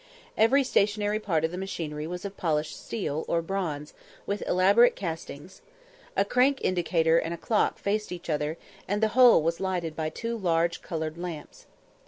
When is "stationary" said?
0.63-1.19